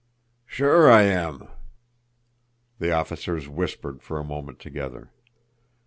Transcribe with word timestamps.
"Sure, 0.47 0.89
I 0.91 1.03
am!" 1.03 1.47
The 2.79 2.91
officers 2.91 3.47
whispered 3.47 4.01
for 4.01 4.17
a 4.19 4.23
moment 4.23 4.57
together. 4.57 5.11